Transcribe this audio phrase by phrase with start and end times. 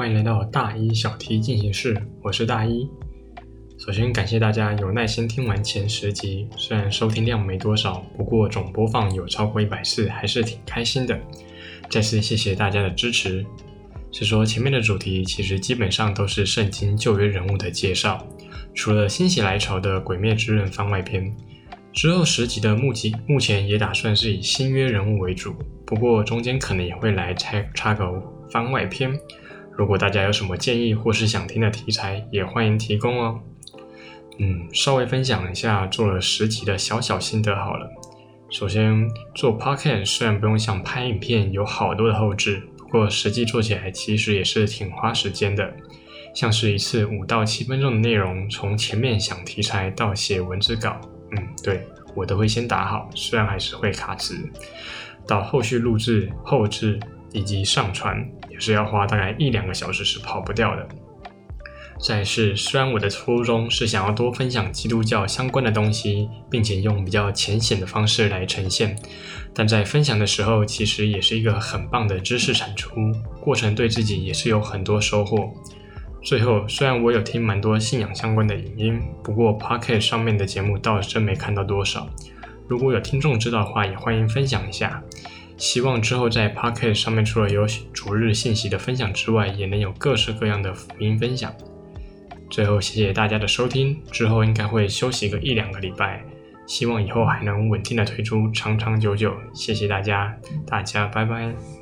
[0.00, 2.88] 欢迎来到大一小题进行式，我是大一。
[3.76, 11.20] 首先感谢大家有耐心听完前十集，虽然收听量没多少，不过总播放有超过一百次，还是挺开心的。
[11.90, 13.44] 再次谢谢大家的支持。
[14.10, 18.26] 是说前面的主题其实基本上都是圣经旧约人物的介绍，
[18.72, 21.30] 除了心血来潮的鬼灭之刃番外篇，
[21.92, 25.54] 之后十集的目集目前也打算是以新约人物为主，
[25.84, 28.10] 不过中间可能也会来插插个
[28.50, 29.12] 番外篇。
[29.80, 33.40] 如果大家有什么建议或是想听的题材，也欢迎提供哦。
[34.38, 37.90] 嗯，稍微分享一下做了十集的小小心得好了。
[38.50, 42.62] 首先做 podcast 虽然不用像拍影片有好多的后置。
[42.76, 45.72] 不过实际做起来其实也是挺花时间的，
[46.34, 54.36] 像是一次五到七分钟的内容，从前面想题材到写文字稿，嗯，对我都会先打好，虽然还是会卡词，
[55.26, 57.00] 到后续录制、后置
[57.32, 60.88] 以及上传，也是要花大概一两个小时，是跑不掉的。
[62.02, 68.96] 再是，虽然我的初衷是想要多分享基督教相关的东西，并且用比较浅显的方式来呈现，
[69.54, 75.52] 但在分享的时候，其实也是一个很棒的知识产出过程，对自己也是有很多收获。
[76.22, 82.08] 最后，虽然我有听蛮多信仰相关的影音，不过 Pocket 上面的节目倒是真没看到多少。
[82.66, 85.02] 如果有听众知道的话，也欢迎分享一下。
[85.60, 91.54] 希望之后在 Pocket 上面，除了有逐日信息的分享之外，也能有各式各样的福音分享。
[92.48, 94.02] 最后，谢谢大家的收听。
[94.10, 96.24] 之后应该会休息个一两个礼拜，
[96.66, 99.36] 希望以后还能稳定的推出长长久久。
[99.52, 100.34] 谢谢大家，
[100.66, 101.79] 大家拜拜。